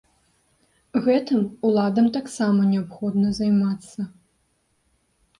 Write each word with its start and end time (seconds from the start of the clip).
Гэтым 1.07 1.41
уладам 1.71 2.07
таксама 2.15 2.59
неабходна 2.71 3.27
займацца. 3.41 4.07